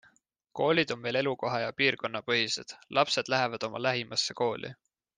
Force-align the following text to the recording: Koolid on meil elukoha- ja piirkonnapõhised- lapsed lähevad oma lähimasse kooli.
Koolid 0.59 0.89
on 0.95 0.99
meil 1.01 1.19
elukoha- 1.21 1.59
ja 1.65 1.69
piirkonnapõhised- 1.81 2.75
lapsed 2.99 3.33
lähevad 3.35 3.69
oma 3.71 3.83
lähimasse 3.89 4.39
kooli. 4.43 4.75